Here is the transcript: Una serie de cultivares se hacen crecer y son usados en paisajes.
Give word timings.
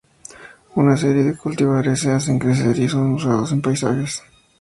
Una 0.73 0.97
serie 0.97 1.21
de 1.23 1.37
cultivares 1.37 1.99
se 1.99 2.11
hacen 2.11 2.39
crecer 2.39 2.75
y 2.79 2.89
son 2.89 3.13
usados 3.13 3.51
en 3.51 3.61
paisajes. 3.61 4.23